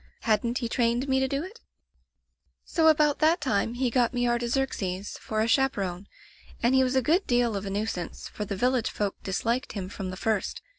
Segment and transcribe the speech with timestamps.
[0.21, 1.59] Hadn't he trained me to do it?
[2.65, 6.07] "So about that time he got me Artaxerxes for a chaperone,
[6.63, 9.89] and he was a good deal of a nuisance, for the village folk disliked him
[9.89, 10.63] from the first.